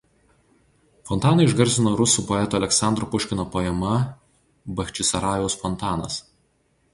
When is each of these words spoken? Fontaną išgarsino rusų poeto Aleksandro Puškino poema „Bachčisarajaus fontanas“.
Fontaną 1.09 1.43
išgarsino 1.49 1.91
rusų 1.99 2.23
poeto 2.31 2.59
Aleksandro 2.61 3.09
Puškino 3.11 3.45
poema 3.57 3.93
„Bachčisarajaus 4.81 5.59
fontanas“. 5.67 6.19